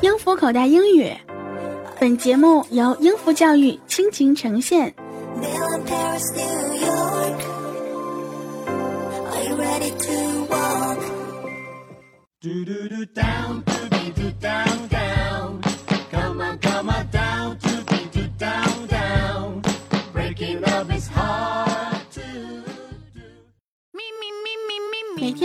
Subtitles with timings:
[0.00, 1.12] 英孚口袋英语，
[1.98, 4.94] 本节目由英孚教育倾情呈现。
[5.40, 5.48] 每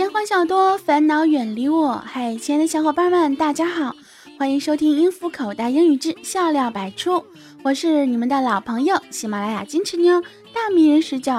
[0.00, 2.02] 天欢笑多，烦恼远离我。
[2.06, 3.94] 嗨，亲爱的小伙伴们，大家好，
[4.38, 7.22] 欢迎收听音符口袋英语之笑料百出。
[7.62, 10.18] 我是你们的老朋友，喜马拉雅金池妞
[10.54, 11.30] 大迷人十九。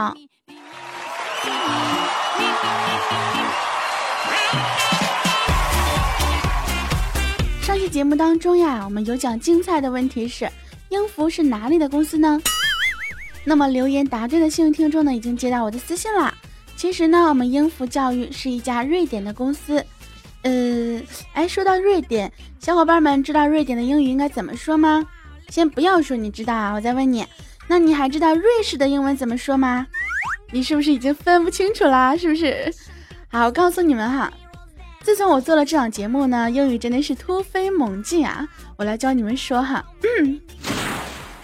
[7.63, 10.48] 上期节目当中呀，我们有讲竞赛的问题是：
[10.89, 12.39] 英孚是哪里的公司呢？
[13.43, 16.31] 那么留言答对的幸运听众呢，已经接到我的私信啦。
[16.81, 19.85] 其实呢，我们英孚教育是一家瑞典的公司。
[20.41, 20.99] 呃，
[21.34, 25.05] 哎，说到瑞典，小伙伴们知道瑞典的英语应该怎么说吗？
[25.49, 27.23] 先不要说你知道啊，我再问你，
[27.68, 29.85] 那你还知道瑞士的英文怎么说吗？
[30.51, 32.18] 你是不是已经分不清楚啦？
[32.18, 32.73] 是不是？
[33.29, 34.34] 好，我告诉你们哈，
[35.01, 38.49] 自从我做了这档节目呢，英语真的是突飞猛进啊！
[38.76, 39.85] 我来教你们说哈，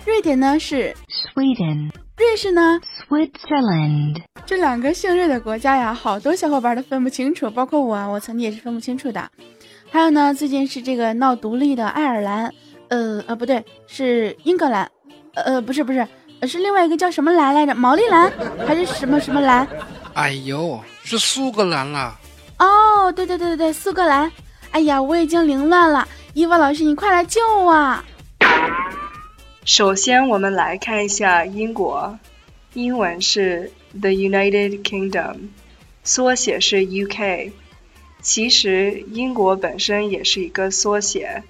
[0.04, 0.96] 瑞典呢是
[1.36, 1.92] Sweden。
[2.18, 4.24] 瑞士呢？Switzerland。
[4.44, 9.30] 这两个姓瑞的国家呀，好多小伙伴都分不清楚，包括我，我曾经也是分不清楚的。
[9.92, 12.52] 还有呢，最近是这个闹独立的爱尔兰，
[12.88, 14.90] 呃呃，不对，是英格兰，
[15.36, 16.08] 呃，不是不是，
[16.48, 17.76] 是另外一个叫什么兰来着？
[17.76, 18.32] 毛利兰
[18.66, 19.68] 还是什么什么兰？
[20.16, 22.18] 哎呦，是苏格兰啦！
[22.58, 24.32] 哦，对对对对对，苏格兰。
[24.72, 27.96] 哎呀，我已经凌乱了，伊娃老师，你快来救我！
[29.68, 32.18] 首先，我们来看一下英国，
[32.74, 35.50] 英文是 The United Kingdom，
[36.06, 37.52] 缩写是 UK。
[38.22, 41.44] 其实英国本身也是一个缩写，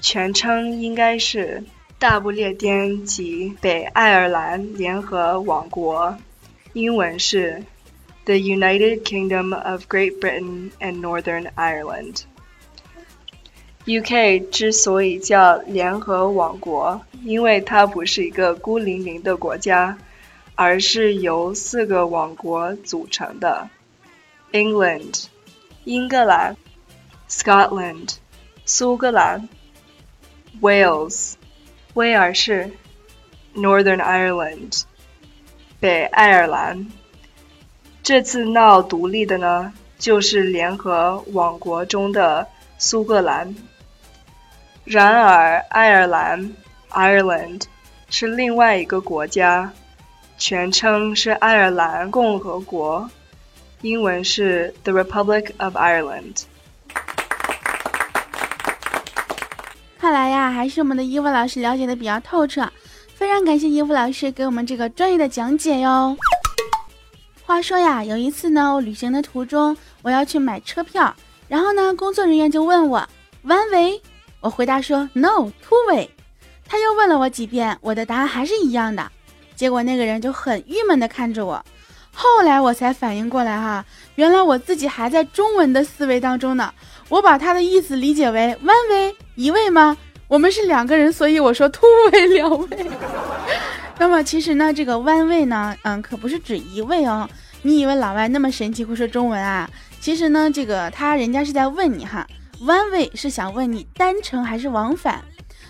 [0.00, 1.64] 全称应该是
[1.98, 6.16] 大不列颠及北爱尔兰联合王国，
[6.72, 7.64] 英文是
[8.26, 12.20] The United Kingdom of Great Britain and Northern Ireland。
[13.88, 14.40] U.K.
[14.50, 19.96] 之所以叫联合王国，因为它不是一个孤零零的国家，
[20.56, 23.70] 而是由四个王国组成的
[24.50, 25.26] ：England（
[25.84, 26.56] 英格兰）、
[27.30, 28.16] Scotland（
[28.64, 29.48] 苏格兰）、
[30.60, 31.34] Wales（
[31.94, 32.68] 威尔士）、
[33.54, 34.82] Northern Ireland（
[35.78, 36.88] 北爱尔兰）。
[38.02, 42.48] 这次闹独立的呢，就是联合王国中的
[42.78, 43.54] 苏格兰。
[44.86, 46.48] 然而，爱尔兰
[46.90, 47.62] （Ireland）
[48.08, 49.72] 是另外一个国家，
[50.38, 53.10] 全称是爱尔兰共和国，
[53.80, 56.44] 英文是 The Republic of Ireland。
[59.98, 62.70] 看来呀，还是我们的伊芙老师了解的比较透彻，
[63.16, 66.16] 非常感谢伊芙老师给我们这个专业的讲解哟。
[67.44, 71.12] 话说呀，有一次呢，我旅行的途中，我要去买车票，
[71.48, 73.04] 然后呢，工作人员就问我
[73.44, 74.00] ：“One way？”
[74.46, 76.08] 我回答说 no two way，
[76.68, 79.10] 他又问了我几遍，我的答案还是一样的。
[79.56, 81.60] 结果那个人就很郁闷的看着我。
[82.12, 83.84] 后来我才反应过来哈，
[84.14, 86.72] 原来我自己还在中文的思维当中呢。
[87.08, 89.96] 我把他的意思理解为 one way 一位吗？
[90.28, 92.86] 我们是两个人，所以我说 two way 两位。
[93.98, 97.28] 那么其实呢，这个 one way 呢，嗯，可不是指一位哦。
[97.62, 99.68] 你以为老外那么神奇会说中文啊？
[100.00, 102.24] 其实呢，这个他人家是在问你哈。
[102.60, 105.22] One way 是想问你单程还是往返，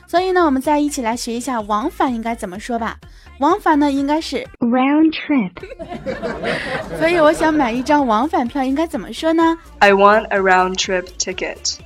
[0.07, 2.97] 所以呢，我们再一起来学一下往返应该怎么说吧。
[3.39, 5.53] 往返呢应该是 round trip，
[6.99, 11.77] 所以我想买一张往返票应该怎么说呢？I want a round trip ticket。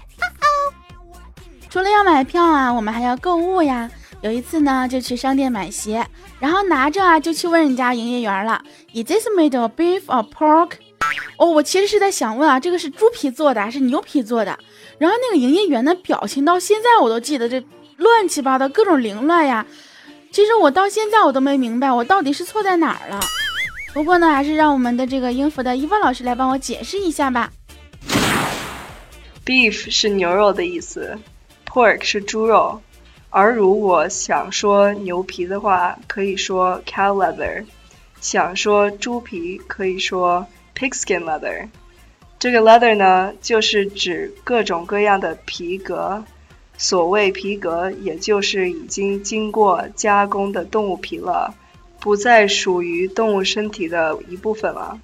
[1.69, 3.91] 除了要买票啊，我们还要购物呀。
[4.23, 6.07] 有一次呢，就去商店买鞋，
[6.39, 8.63] 然后拿着啊就去问人家营业员了
[8.93, 10.73] ：Is this made of beef or pork？
[11.39, 14.59] 哦，我其实是在想问啊，这个是猪皮做的还是牛皮做的？
[15.01, 17.65] 然后那个营业员的表情到现在我都记得，这
[17.97, 19.67] 乱七八糟各种凌乱呀。
[20.31, 23.19] 其实我到现在我都没明白我到底是错在哪儿了。
[23.95, 27.51] 不过呢，还是让我们的这个英孚的伊凡老师来帮我解释一下吧。
[29.47, 31.19] Beef 是牛肉的意思
[31.67, 32.83] ，Pork 是猪肉。
[33.31, 37.65] 而如果想说牛皮的话，可以说 cow leather；
[38.21, 40.47] 想说猪皮，可以说
[40.77, 41.67] pigskin leather。
[42.41, 46.25] 这个 leather 呢，就是指各种各样的皮革。
[46.79, 51.55] 所谓皮革，也就是已经经过加工的动物皮了，
[52.01, 54.99] 不再属于动物身体的一部分了。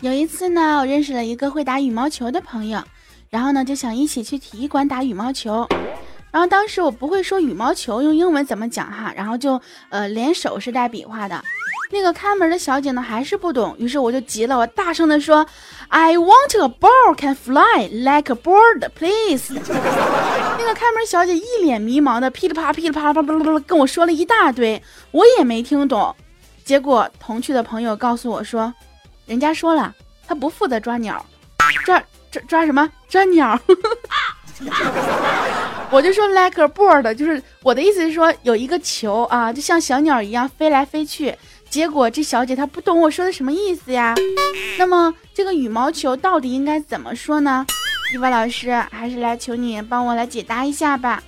[0.00, 2.80] 有一次呢，我认识了一个会打羽毛球的朋友，
[3.28, 5.66] 然后呢就想一起去体育馆打羽毛球。
[6.30, 11.42] 然后当时我不会说羽毛球用英文怎么讲哈，然后就呃连手势带比划的。
[11.92, 15.46] 那个看门的小姐呢还是不懂，于是我就急了，我大声的说
[15.88, 19.52] ：“I want a ball can fly like a bird, please。
[20.58, 26.16] ”那个看门小姐一脸迷茫的噼里啪噼里啪啦啪啪跟我说了一大堆，我也没听懂。
[26.64, 28.72] 结果同去的朋友告诉我说，
[29.26, 29.94] 人家说了，
[30.26, 31.22] 他不负责抓鸟，
[31.84, 32.90] 抓抓抓什么？
[33.06, 33.60] 抓鸟。
[35.90, 41.36] 我就说 like a bird，就是我的意思是说有一个球啊，就像小鸟一样飞来飞去。
[41.72, 44.14] 结果这小姐她不懂我说的什么意思呀？
[44.76, 47.64] 那么这个羽毛球到底应该怎么说呢？
[48.12, 51.22] 伊娃老师还是来求你帮我来解答一下吧。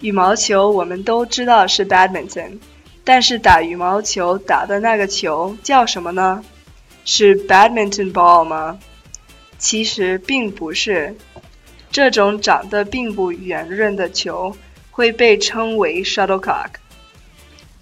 [0.00, 2.60] 羽毛球我们都知道是 badminton，
[3.02, 6.44] 但是打羽毛球打的那个球叫什么呢？
[7.04, 8.78] 是 badminton ball 吗？
[9.58, 11.16] 其实并不是，
[11.90, 14.56] 这种长得并不圆润的球
[14.92, 16.68] 会被称为 shuttlecock。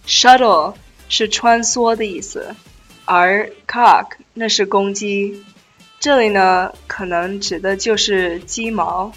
[0.06, 0.72] shuttle
[1.10, 2.54] 是穿梭的意思，
[3.04, 5.44] 而 cock 那是公鸡，
[5.98, 9.12] 这里呢可能指的就是鸡毛，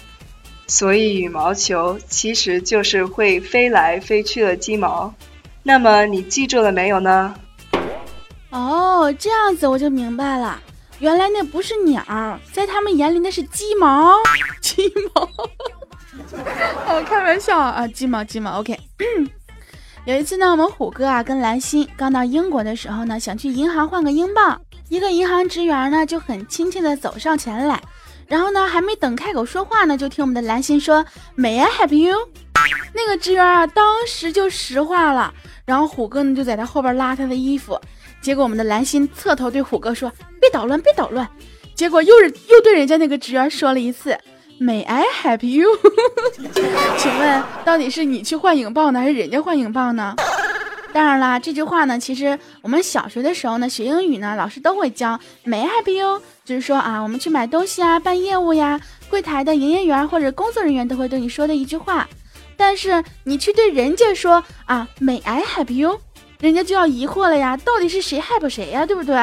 [0.66, 5.14] 所以羽毛球其实就是会飞来飞去的鸡毛。
[5.62, 7.34] 那么你记住了没有呢？
[8.50, 10.60] 哦，这样子我就明白了，
[10.98, 12.04] 原来那不是鸟，
[12.52, 14.14] 在他们眼里那是鸡毛，
[14.60, 15.22] 鸡毛。
[16.86, 18.78] 哦，开玩笑啊，鸡毛鸡毛，OK。
[20.06, 24.60] 有一次呢，我们虎哥啊跟兰心刚到英国的时候呢，想去银行换个英镑。
[24.90, 27.82] 一个银行职员呢就很亲切的走上前来，
[28.26, 31.02] 然后呢还没等开口说话呢，就听我们的兰心说
[31.38, 32.18] ：“May I help you？”
[32.92, 35.32] 那个职员啊当时就石化了，
[35.64, 37.80] 然后虎哥呢就在他后边拉他的衣服。
[38.20, 41.26] 结果我们的兰心侧头对虎哥说：“别捣乱，别捣乱。”
[41.74, 44.18] 结果又是又对人家那个职员说了一次。
[44.60, 45.68] May I help you？
[46.96, 50.14] 请问到底是你去换影报呢，还是人家换影报呢？
[50.92, 56.22] 当然啦，这句话呢，其实我们小学的时候呢，学英语呢，老师都会教 May I help you？
[56.44, 58.80] 就是说啊，我们去买东西啊，办业务呀，
[59.10, 62.08] 柜台的营业员或者工作人员都会对你说的一句话。
[62.56, 65.98] 但是你去对人家说啊，May I help you？
[66.38, 69.16] 人家就要疑惑了呀，到底是谁 help 谁呀，对不对？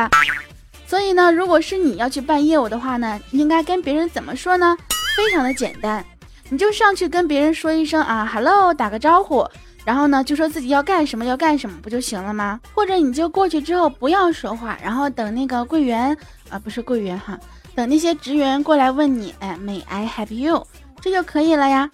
[0.86, 4.76] 所以呢，如果是你要去办业务的话呢，应该跟别人怎么说呢？
[5.16, 6.04] 非常的简单，
[6.50, 9.48] 你就上去跟别人说一声啊，hello，打个招呼，
[9.86, 12.60] 然后呢就说自己要干什么要干什么不就行了吗？
[12.74, 16.16] 或者你就过去之后不要说话，然后等那个柜员
[16.50, 17.40] 啊，不是柜员哈，
[17.76, 20.66] 等那些职员过来问你，哎，May I help you？
[21.02, 21.90] 这就可以了呀。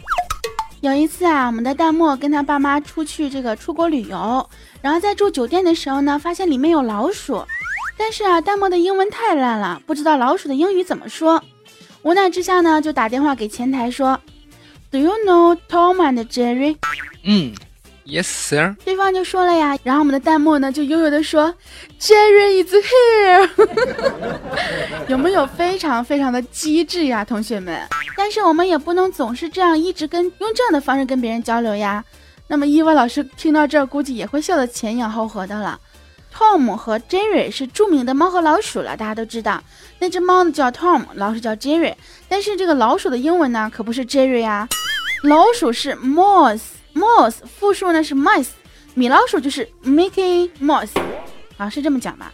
[0.82, 4.48] 有一次啊，我们的弹幕跟他爸妈出去这个出国旅游，
[4.82, 7.44] 然后在住酒店的时候呢，发现里面有老鼠，
[7.98, 11.44] 但是啊，弹幕的英文太烂了，不知道老鼠的英语怎么说。
[12.08, 14.18] 无奈之下呢，就打电话给前台说
[14.90, 16.78] ：“Do you know Tom and Jerry？”
[17.26, 17.54] 嗯
[18.06, 18.78] ，Yes sir。
[18.86, 21.54] 对方就说了呀，然后我们的弹幕呢就悠悠的说
[22.00, 23.50] ：“Jerry is here。
[25.10, 27.78] ”有没有非常非常的机智呀，同学们？
[28.16, 32.02] 但是我们也不能总是这样一直跟用这样的方式跟别人交流呀。
[32.48, 35.78] 那么伊娃老师听到这儿，估计也会笑得前仰后合的了。
[36.38, 39.64] Tom 和 Jerry 是著名的猫和老鼠了，大家都知道。
[39.98, 41.96] 那只猫呢叫 Tom，老鼠叫 Jerry。
[42.30, 44.68] 但是这个老鼠的英文呢可不是 Jerry 呀，
[45.24, 48.50] 老鼠是 Mouse，Mouse 复数呢是 Mice，
[48.94, 50.92] 米老鼠就是 Mickey Mouse，
[51.58, 52.32] 啊是这么讲吧？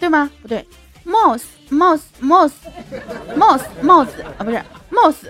[0.00, 0.30] 对吗？
[0.40, 0.66] 不对
[1.04, 5.28] ，Mouse，Mouse，Mouse，Mouse 帽子啊不是 Mouse，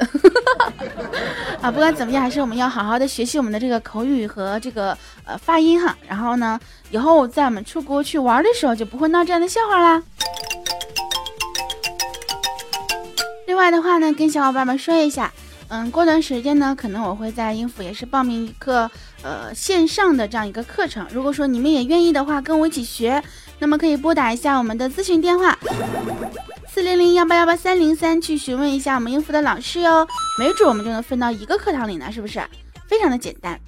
[1.60, 5.96] 啊不管怎么样，还是我们要好好的学习我们的这个口语和这个呃发音哈。
[6.08, 6.58] 然后呢，
[6.90, 10.02] 以后在我们出国去玩的时候就不会闹这样的笑话啦。
[13.46, 15.32] 另外的话呢，跟小伙伴们说一下，
[15.68, 18.90] 嗯，过段时间呢，可能我会在音符也是报名一个
[19.22, 21.06] 呃线上的这样一个课程。
[21.10, 23.22] 如果说你们也愿意的话，跟我一起学，
[23.58, 25.58] 那么可以拨打一下我们的咨询电话
[26.68, 30.06] 四零零幺八幺八三零三去询问一下我们应付的老师哟，
[30.38, 32.42] 没准我们就能分到一个课堂里呢，是不是？
[32.88, 33.58] 非常的简单。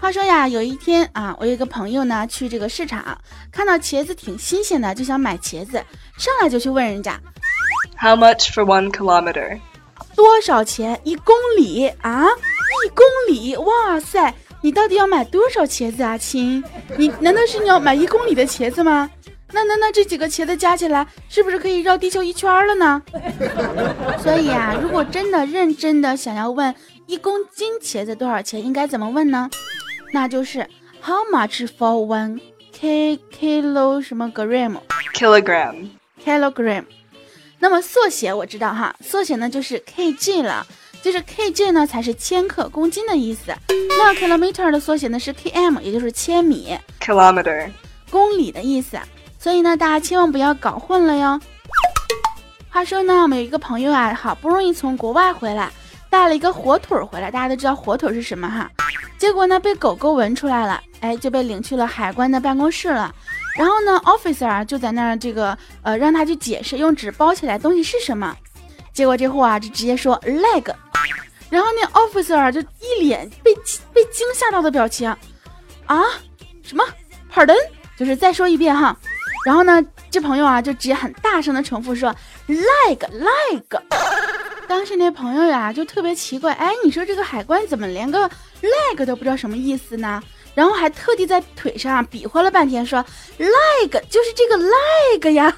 [0.00, 3.18] 话说呀，有一天啊，我有一个朋友呢去这个市场，
[3.50, 5.72] 看到茄子挺新鲜的，就想买茄子，
[6.16, 7.20] 上来就去问人家。
[7.98, 9.60] How much for one kilometer？
[10.16, 12.26] 多少钱一公里啊？
[12.84, 13.56] 一公里？
[13.56, 14.34] 哇塞！
[14.62, 16.62] 你到底要买多少茄子啊，亲？
[16.96, 19.10] 你难道是你要买一公里的茄子吗？
[19.52, 23.02] 那那那这几个茄子加起来，是不是可以绕地球一圈了呢？
[24.22, 26.74] 所以啊，如果真的认真的想要问
[27.06, 29.50] 一公斤茄子多少钱，应该怎么问呢？
[30.12, 30.66] 那就是
[31.02, 32.40] How much for one
[32.72, 35.90] k kilo 什么 gram？kilogram
[36.24, 36.84] kilogram。
[37.58, 40.66] 那么缩写我知道哈，缩写呢就是 kg 了，
[41.02, 43.52] 就是 kg 呢才是千克公斤的意思。
[43.98, 47.68] 那 kilometer 的缩写呢是 km，也就是千米，kilometer
[48.10, 48.96] 公里的意思。
[49.38, 51.40] 所以呢，大家千万不要搞混了哟。
[52.70, 55.70] 话说呢，我们有一个朋友啊，好不容易从国外回来，
[56.08, 57.30] 带了一个火腿回来。
[57.30, 58.70] 大家都知道火腿是什么哈？
[59.18, 63.12] 结果呢，被狗狗闻出来了，哎，就被领去了海关的办公室了。
[63.56, 68.34] 然后呢，officer 啊就在那儿这个呃让他去解释，用纸包起来东西是什么。
[68.92, 70.74] 结果这货啊就直接说 leg。
[71.50, 73.54] 然后那 officer 就一脸被
[73.92, 75.08] 被惊吓到的表情
[75.86, 76.02] 啊，
[76.62, 76.82] 什么
[77.32, 77.56] ？Pardon？
[77.98, 78.96] 就是再说一遍哈。
[79.44, 82.14] 然后呢，这朋友啊就直接很大声的重复说
[82.48, 83.80] leg leg。
[84.66, 88.30] 当时那朋友呀就特别奇怪，哎，你说这个海关怎么连个
[88.62, 90.22] leg 都不知道什么意思呢？
[90.54, 93.04] 然后还特地在腿上比划了半天，说
[93.38, 95.54] leg 就是这个 leg 呀。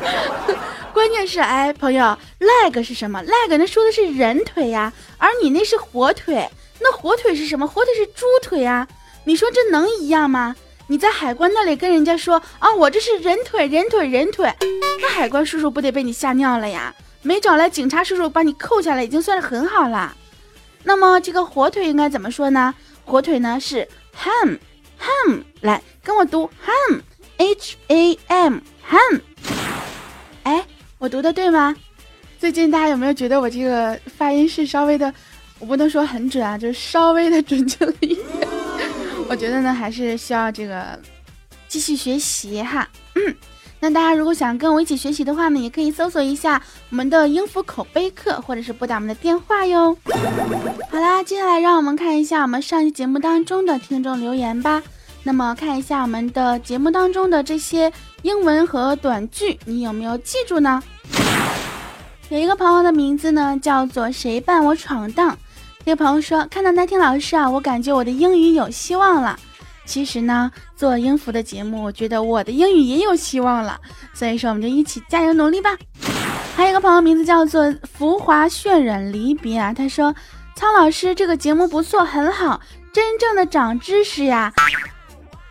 [0.92, 6.48] 关键是，哎，朋友，leg 是什么？leg 那说的是人腿呀，而你那是火腿。
[6.78, 7.66] 那火腿是什么？
[7.66, 8.86] 火腿是猪腿呀。
[9.24, 10.54] 你说这能一样吗？
[10.88, 14.52] 你在海关那里跟人家说啊，我这是人腿，人腿，人腿，
[15.00, 16.94] 那海关叔叔不得被你吓尿了呀？
[17.22, 20.14] 没找来警察叔叔把你扣下来，已经算是很好了。
[20.84, 22.72] 那么这个火腿应该怎么说呢？
[23.06, 28.58] 火腿呢是 ham，ham，来跟我读 ham，h a m
[28.90, 29.20] ham。
[30.42, 30.66] 哎，
[30.98, 31.74] 我读的对吗？
[32.38, 35.14] 最近大家有没有觉得我这个发音是稍微的，
[35.60, 38.26] 我不能说很准啊，就是稍微的准确了一点。
[39.28, 41.00] 我觉得呢，还是需要这个
[41.68, 42.88] 继续学习哈。
[43.14, 43.34] 嗯，
[43.78, 49.96] 那大家如果想跟我一起学习的话呢，也可以搜索一下我们的音符口碑课，或者是拨打我们的电话哟。
[50.90, 54.82] 好啦，接下来让我们看一下我们上期节目当中的听众留言吧。
[55.22, 57.92] 那么看一下我们的节目当中的这些
[58.22, 60.82] 英文和短句，你有没有记住呢？
[62.28, 65.36] 有一个朋友的名字呢叫做谁伴我闯荡。
[65.84, 69.38] 这个朋友说，看到那天老师啊，我感觉我的英语有希望了。
[69.86, 73.80] 其实呢，做音符的节目，我觉得我的英语也有希望了。
[74.12, 75.74] 所以说，我们就一起加油努力吧。
[76.54, 80.14] 还有一个朋友名字叫做浮华渲染离别啊，他说，
[80.54, 82.60] 苍老师这个节目不错，很好，
[82.92, 84.52] 真正的长知识呀。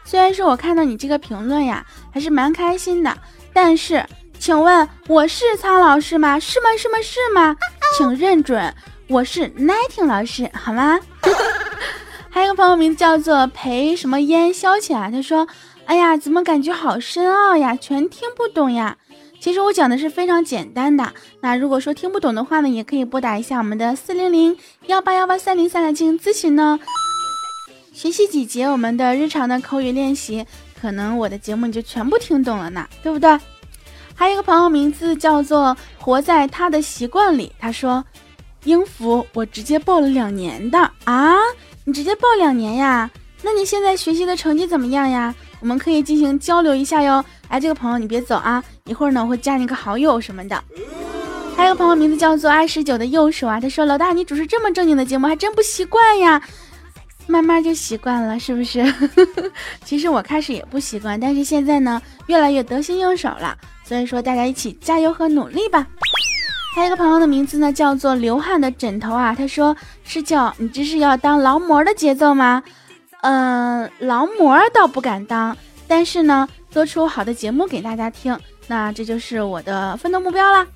[0.04, 3.18] 虽然说我看到你这个评论呀，还是蛮开心的，
[3.54, 4.06] 但是，
[4.38, 6.40] 请问我是苍老师吗？
[6.40, 6.70] 是吗？
[6.78, 6.98] 是吗？
[7.02, 7.56] 是吗？
[7.98, 8.74] 请认准。
[9.08, 11.00] 我是 Nighting 老师，好吗？
[12.36, 15.48] 还有一个朋友名字叫做裴什么烟消遣啊，他说
[15.88, 18.98] ：“哎呀，怎么感觉好深奥呀，全听不懂呀？”
[19.40, 21.14] 其实我讲的是非常简单的。
[21.40, 26.78] 那如果说听不懂的话呢，也可以拨打一下我们的四零零幺八幺八三零三来进行咨询呢。
[27.94, 30.46] 学习几节我们的日常的口语练习，
[30.82, 33.40] 可能我的节目你就全部听懂了呢，对不对？
[34.14, 38.04] 还有一个朋友名字叫做活在他的习惯里，他说。
[38.66, 41.36] 英孚，我直接报了两年的啊！
[41.88, 43.10] 你直接报两年呀？
[43.44, 45.34] 那你现在学习的成绩怎么样呀？
[45.60, 47.24] 我们可以进行交流一下哟。
[47.48, 50.62] 哎，这个朋友你别走啊，一会儿呢我会加你个好友什么的。
[51.56, 56.42] 还有个朋友名字叫做二十九的右手啊，他说老大你主持这么正经的节目还真不习惯呀，
[57.28, 58.84] 慢慢就习惯了是不是？
[59.86, 63.56] 其实我开始也不习惯，但是现在呢越来越得心应手了。
[63.84, 65.86] 所以说大家一起加油和努力吧。
[66.76, 69.34] 还有一个朋友的名字呢，叫做流汗的枕头啊。
[69.34, 72.62] 他说：“是叫你这是要当劳模的节奏吗？
[73.22, 75.56] 嗯，劳模倒不敢当，
[75.88, 80.68] 但是呢，做出好的节目给大家听，那这就是我的奋斗目标啦。”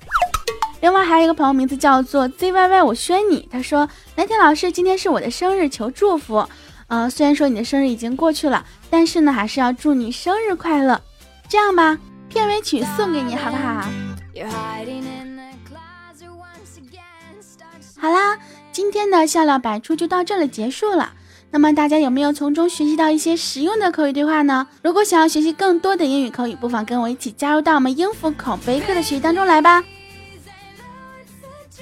[0.80, 3.46] 另外还有一个朋友名字叫做 ZYY，我宣你。
[3.52, 6.48] 他说：“南天老师，今天是我的生日，求祝福。
[6.86, 10.98] 呃，虽然说你的生日已经过去了，但是呢，还是要祝你生日快乐。
[11.46, 11.98] 这样吧，
[12.30, 13.84] 片尾曲送给你，好不好？”
[18.00, 18.38] 好啦，
[18.72, 21.12] 今天的笑料百出就到这里结束了。
[21.50, 24.66] 那么大家有没有从中学习到一些实用的口语对话呢？
[24.82, 29.84] 如果想要学习更多的英语口语，不妨跟我一起加入到我们英孚口碑课的学习当中来吧。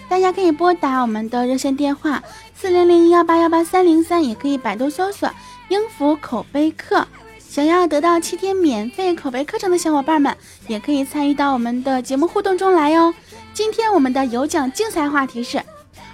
[0.08, 2.20] 大家可以拨打我们的热线电话
[2.56, 5.30] 四零零幺八幺八三零三，也可以百度搜索
[5.68, 7.06] 英孚口碑课。
[7.38, 13.14] 想要得到七天免费口碑课程的小伙伴们，也可以参与到我们的节目互动中来哟。
[13.54, 15.62] 今天我们的有奖竞赛话题是。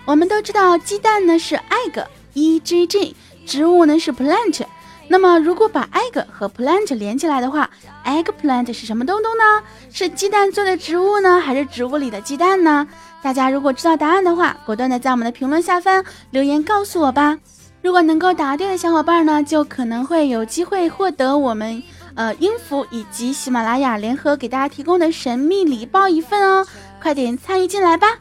[0.06, 4.62] 我们都知道鸡蛋呢是 egg，e g g，植物呢是 plant。
[5.08, 7.68] 那么如果把 egg 和 plant 连起来的话
[8.04, 9.44] ，eggplant 是什么东东呢？
[9.90, 12.86] 是鸡蛋做的植物呢，还是植物里的鸡蛋呢？
[13.22, 17.38] 大家如果知道答案的话，果断的在我们的评论下方留言告诉我吧。
[17.82, 21.82] 如果能够答对的小伙伴呢，就可能会有机会获得我们
[22.14, 26.66] 呃音符以及喜马拉雅联合给大家提供的神秘礼包一份哦，
[27.00, 28.20] 快点参与进来吧！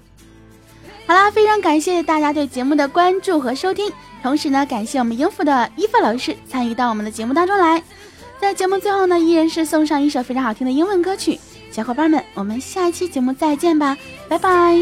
[1.13, 3.93] 好啦，非常感谢大家对节目的关注和收听，
[4.23, 7.83] 同时呢，感谢我们英孚的伊芙老师参与到我们的节目当中来。
[8.41, 11.39] 在节目最后呢，依然是送上一首非常好听的英文歌曲，
[11.69, 13.95] 小伙伴们，我们下一期节目再见吧，
[14.27, 14.75] 拜拜。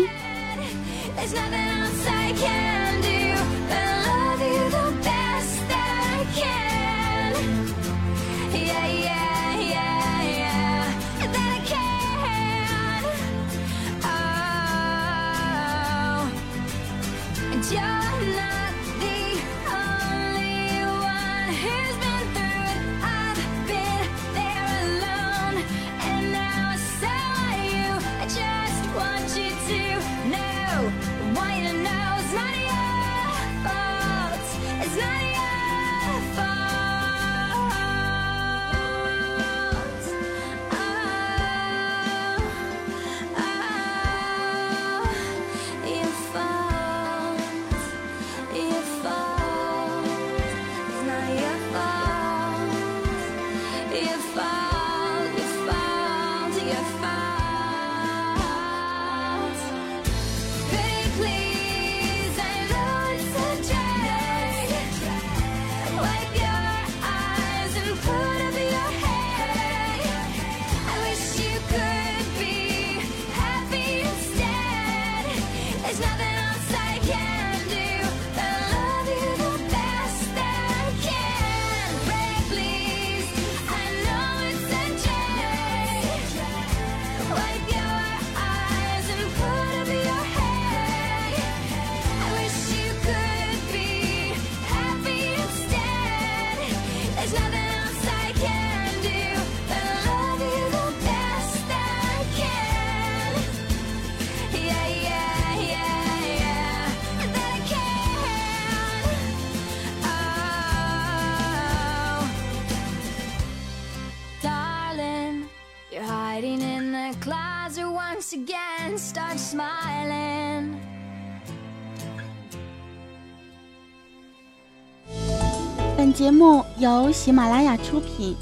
[126.02, 128.36] 本节目由喜马拉雅出品，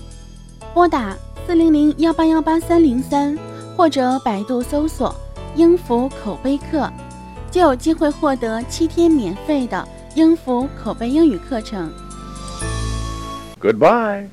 [0.73, 1.13] 拨打
[1.45, 3.37] 四零零幺八幺八三零三
[3.75, 5.13] 或者百度搜索
[5.57, 6.89] “英孚口碑课”，
[7.51, 11.91] 就有机会获得七天免费的英孚口碑英语课程。
[13.59, 14.29] Goodbye。